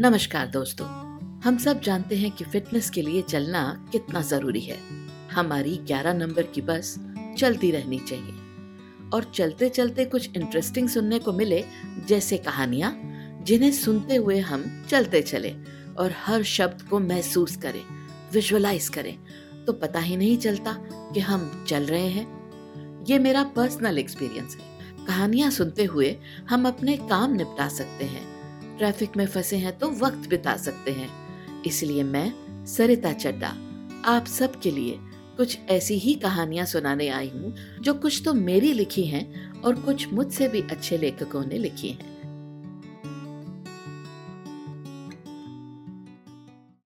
[0.00, 0.86] नमस्कार दोस्तों,
[1.40, 4.78] हम सब जानते हैं कि फिटनेस के लिए चलना कितना ज़रूरी है।
[5.32, 6.98] हमारी 11 नंबर की बस
[7.38, 8.34] चलती रहनी चाहिए।
[9.14, 11.64] और चलते चलते कुछ इंटरेस्टिंग सुनने को मिले,
[12.06, 13.00] जैसे कहानियाँ,
[13.42, 15.54] जिन्हें सुनते हुए हम चलते चले
[15.98, 17.84] और हर शब्द को महसूस करें
[18.32, 19.18] विजुअलाइज करें।
[19.66, 20.72] तो पता ही नहीं चलता
[21.14, 22.26] कि हम चल रहे हैं।
[23.08, 26.16] ये मेरा पर्सनल एक्सपीरियंस है। कहानियाँ सुनते हुए
[26.48, 28.41] हम अपने काम निपटा सकते हैं।
[28.78, 31.10] ट्रैफ़िक में फंसे हैं तो वक्त बिता सकते हैं।
[31.62, 32.32] इसलिए मैं,
[32.66, 33.54] सरिता चड्डा
[34.04, 34.98] आप सबके लिए
[35.36, 40.12] कुछ ऐसी ही कहानियाँ सुनाने आई हूँ, जो कुछ तो मेरी लिखी हैं और कुछ
[40.12, 42.21] मुझसे भी अच्छे लेखकों ने लिखी हैं।